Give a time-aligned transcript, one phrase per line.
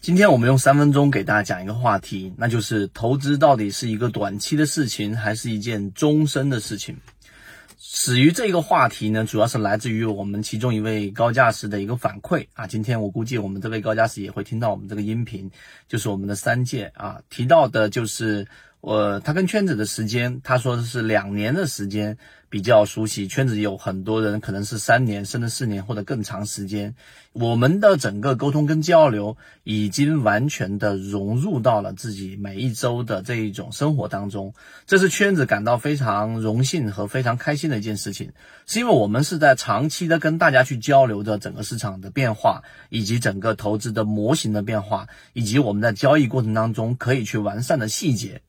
[0.00, 6.96] 今天我们用三分钟给大家讲一个话题，那就是投资到底是一个短期的事情，还是一件终身的事情？
[7.78, 12.66] 始于这个话题呢，主要是来自于我们其中一位高价值的一个反馈啊。
[12.66, 15.50] 今天我估计我们这位高价值也会听到我们这个音频，
[15.86, 18.46] 就是我们的三届啊提到的，就是
[18.80, 22.16] 我他跟圈子的时间，他说的是两年的时间。
[22.50, 26.96] 比较熟悉圈子，有很多人可能是三年甚至四年或者更长时间。
[27.32, 34.52] 我们的整个沟通跟交流已经完全的融入到了自己每一周的这一种生活当中，
[34.84, 38.32] 这是圈子感到非常荣幸和非常开心的一件事情，
[38.66, 48.42] 是因为我们是在长期的跟大家去交流的整个市场的变化，以及整个投资的模型的变化，以及我们在交易过程当中可以去完善的细节。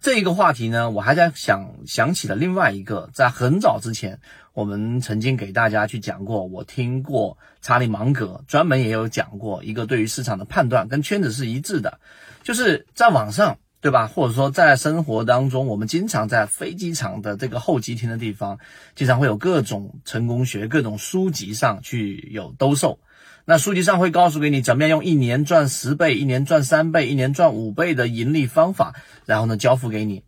[0.00, 4.20] 这一个话题呢，我还在想想起了另外一个，在很早之前，
[4.52, 11.98] 我们曾经给大家去讲过，我听过查理芒格专门也有讲过一个对于市场的判断跟圈子是一致的，
[12.42, 14.08] 就是在网上，对吧？
[14.08, 18.58] 或者说在生活当中，我们经常在飞机场的这个候机厅的地方，
[18.96, 22.98] 经常会有各种成功学、各种书籍上去有兜售。
[23.44, 30.24] 那书籍上会告诉给你怎么样用一年赚十倍、一年赚三倍、一年赚五倍的盈利方法，然后呢交付给你。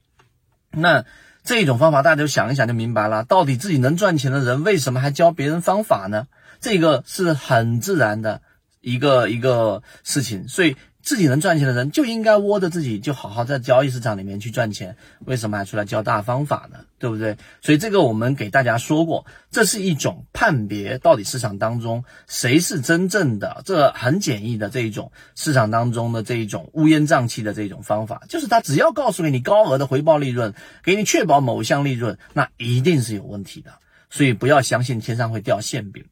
[0.71, 1.05] 那
[1.43, 6.29] 这种方法大家就想一想就明白了，到底自己能赚钱的人为什么还教别人方法呢？
[6.61, 8.41] 这个是很自然的
[8.81, 10.77] 一个一个事情，所以。
[11.09, 14.95] 自己能赚钱的人就应该窝着自己，就好好在交易市场里面去赚钱。
[15.25, 16.81] 为什么还出来教大方法呢？
[16.99, 17.39] 对不对？
[17.63, 30.53] 所以这个我们给大家说过，这是一种判别到底市场当中谁是真正的，这很简易的这一种市场当中的这一种乌烟瘴气的这种方法，就是他只要告诉给你高额的回报利润，
[30.85, 33.71] 给你确保某项利润，那一定是有问题的。
[34.11, 36.05] 所以不要相信天上会掉馅饼。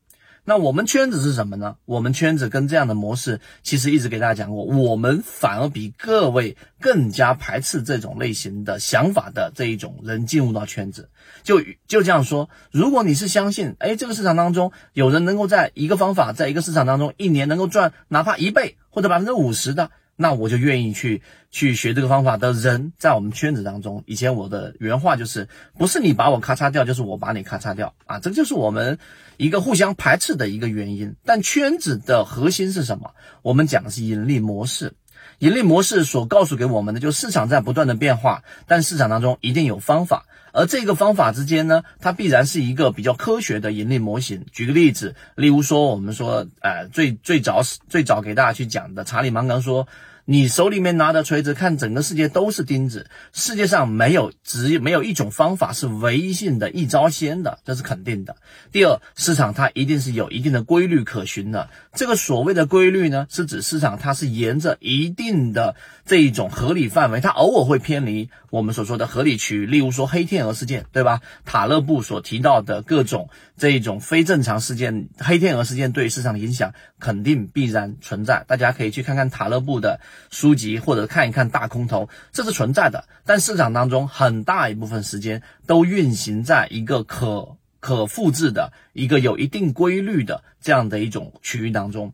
[0.49, 1.77] 那我们圈子是什么呢？
[1.87, 11.11] 我们圈子跟这样的模式，其实一直给大家讲过，我们反而比各位更加排斥这种类型的想法的这一种人进入到圈子。
[11.43, 19.91] 就就这样说，如果你是相信，哎，这个市场当中有人能够在一个方法，在一个市场当中一年能够赚哪怕一倍或者百分之五十的。
[20.17, 25.47] 那我就愿意去去学这个方法的人，在我们圈子当中，以前我的原话就是，
[25.79, 28.99] 不是你把我咔嚓掉，就是我把你咔嚓掉啊，这就是我们
[29.37, 31.15] 一个互相排斥的一个原因。
[31.25, 33.11] 但圈子的核心是什么？
[33.43, 34.93] 我们讲的是盈利模式。
[35.39, 44.47] 盈利模式所告诉给我们的，就是市场在不断的变化，但市场当中一定有方法，而这个方法之间呢，它必然是一个比较科学的盈利模型。
[44.53, 49.87] 举个例子，例如说，我们说，呃，最最早最早给大家去讲的查理芒格说。
[50.29, 53.07] 你手里面拿的锤子，看整个世界都是钉子。
[53.33, 58.35] 世界上没有只没有一种方法是唯一性的、一招鲜的，这是肯定的。
[58.73, 61.71] 第二，市场它一定是有一定的规律可循的。
[61.93, 69.65] 这个所谓的规律呢，是指市场它是沿着一定的这一种合理范围，它偶尔会偏离我们所说的合理区域。
[69.65, 71.21] 例如说黑天鹅事件，对吧？
[71.45, 78.45] 塔勒布所提到的各种这一种非正常事件，黑天鹅事件对市场的影响肯定必然存在。
[78.49, 80.01] 大家可以去看看塔勒布的。
[80.31, 83.05] 书籍或者看一看大空头，这是存在的。
[83.25, 92.13] 但市场当中很大一部分时间都运行在一个可可复制的一个有一定规律的这样的一种区域当中。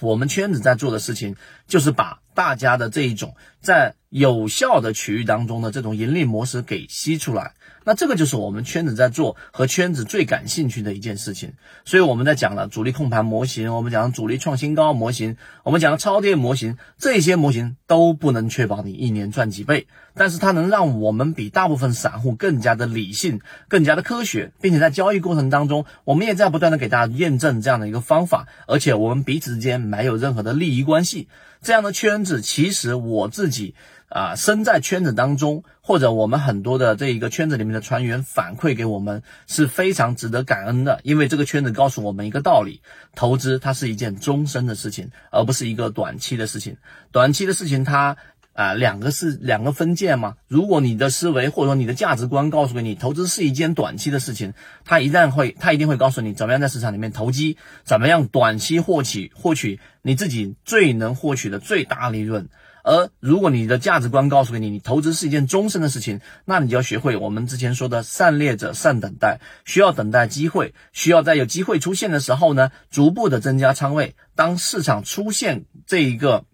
[0.00, 1.36] 我们圈子在做的事情
[1.70, 7.54] 就是把大家的这一种在有效的区域当中的这种盈利模式给吸出来。
[7.84, 11.54] 那这个就是我们圈子在做和圈子最感兴趣的一件事情，
[11.84, 31.28] 所以我们在讲了主力控盘模型，我们讲主力创新高模型，我们讲了超跌模型，这些模型都不能确保你一年赚几倍，但是它能让我们比大部分散户更加的理性，更加的科学，并且在交易过程当中，我们也在不断的给大家验证这样的一个方法，而且我们彼此之间没有任何的利益关系，
[31.62, 33.74] 这样的圈子其实我自己。
[34.12, 42.82] 啊，身在圈子当中，或者我们很多的这一个圈子里面的船员反馈给我们是非常值得感恩的，因为这个圈子告诉我们一个道理：
[43.14, 46.76] 投资它是一件终身的事情，而不是一个短期的事情。
[47.12, 48.16] 短期的事情，它
[48.60, 50.34] 啊两个是两个分界嘛。
[50.48, 54.52] 如果你的思维或者说你的价值观告诉给你，投资是一件短期的事情，
[54.84, 62.48] 它一旦会，它一定会告诉你怎么样在市场里面投机，怎么样短期获取获取你自己最能获取的最大利润。
[62.82, 74.16] 而如果你的价值观告诉给你，你投资是一件终身的事情，那你就要学会我们之前说的善猎者善等待，需要等待机会，需要在有机会出现的时候呢，逐步的增加仓位。
[74.34, 76.46] 当市场出现这一个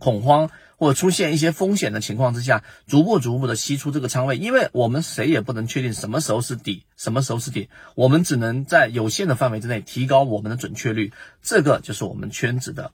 [0.00, 0.50] 恐慌
[0.82, 11.12] 或者出现一些风险的情况之下，逐步逐步的吸出这个仓位，因为我们谁也不能确定什么时候是底，什么时候是底，我们只能在有限的范围之内提高我们的准确率。
[11.40, 12.90] 这个就是我们圈子的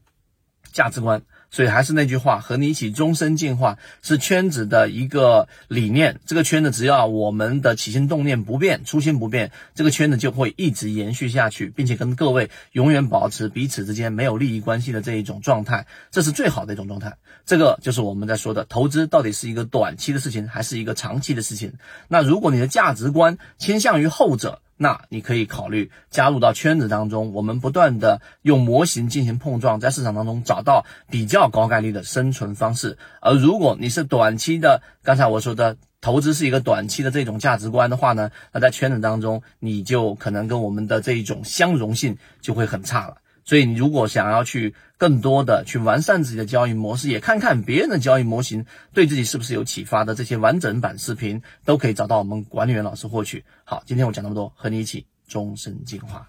[0.70, 1.22] 价值观。
[1.50, 6.20] 所以还是那句话，和你一起终身进化是圈子的一个理念。
[6.26, 17.16] 这个圈子只要我们的起心动念不变，初心不变，这个圈子就会一直延续下去，并且跟各位永远保持彼此之间没有利益关系的这一种状态，这是最好的一种状态。
[17.46, 21.72] 这个就是我们在说的，投资到底是一个短期的事情，还是一个长期的事情？
[22.08, 32.96] 那如果你的价值观倾向于后者，那你可以考虑加入到圈子当中，我们不断的用模型进行碰撞，在市场当中找到比较高概率的生存方式。
[33.20, 43.16] 而如果你是短期的，刚才我说的投资是一个短期的这种价值观的话呢，那在圈子当中你就可能跟我们的这一种相容性就会很差了。
[43.48, 53.46] 所以，你如果想要去更多的去完善自己的交易模式，也看看别人的交易模型对自己是不是有启发的，这些完整版视频都可以找到我们管理员老师获取。
[53.64, 56.28] 好，今天我讲那么多，和你一起终身进化。